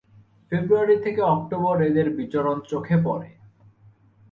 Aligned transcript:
ফেব্রুয়ারি 0.51 0.97
থেকে 0.99 1.21
অক্টোবর 1.33 1.75
এদের 1.89 2.07
বিচরণ 2.17 2.57
চোখে 2.69 2.97
পড়ে। 3.05 3.29